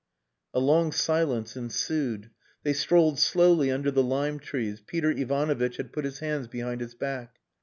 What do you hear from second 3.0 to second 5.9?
slowly under the lime trees. Peter Ivanovitch